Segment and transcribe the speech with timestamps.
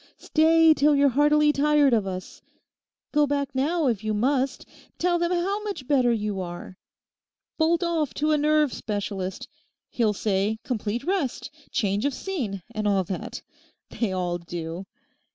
[0.17, 2.41] Stay till you're heartily tired of us.
[3.11, 4.65] Go back now, if you must;
[4.97, 6.75] tell them how much better you are.
[7.59, 9.47] Bolt off to a nerve specialist.
[9.91, 13.43] He'll say complete rest—change of scene, and all that.
[13.91, 14.87] They all do.